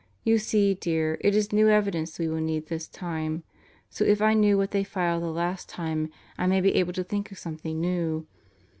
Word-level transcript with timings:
You 0.23 0.39
see, 0.39 0.73
dear, 0.73 1.19
it 1.21 1.35
is 1.35 1.53
new 1.53 1.69
evidence 1.69 2.17
we 2.17 2.27
will 2.27 2.41
need 2.41 2.69
this 2.69 2.87
time; 2.87 3.43
so 3.87 4.03
if 4.03 4.19
I 4.19 4.33
knew 4.33 4.57
what 4.57 4.71
they 4.71 4.83
filed 4.83 5.21
the 5.21 5.27
last 5.31 5.69
time 5.69 6.09
I 6.39 6.47
may 6.47 6.59
be 6.59 6.73
able 6.73 6.93
to 6.93 7.03
think 7.03 7.31
of 7.31 7.37
something 7.37 7.79
new. 7.79 8.25